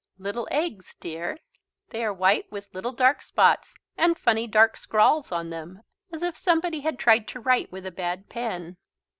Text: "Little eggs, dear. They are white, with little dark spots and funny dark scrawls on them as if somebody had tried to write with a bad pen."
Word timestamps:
"Little 0.17 0.47
eggs, 0.49 0.95
dear. 0.99 1.37
They 1.91 2.03
are 2.03 2.11
white, 2.11 2.51
with 2.51 2.73
little 2.73 2.91
dark 2.91 3.21
spots 3.21 3.75
and 3.95 4.17
funny 4.17 4.47
dark 4.47 4.75
scrawls 4.75 5.31
on 5.31 5.51
them 5.51 5.83
as 6.11 6.23
if 6.23 6.39
somebody 6.39 6.79
had 6.79 6.97
tried 6.97 7.27
to 7.27 7.39
write 7.39 7.71
with 7.71 7.85
a 7.85 7.91
bad 7.91 8.27
pen." 8.27 8.77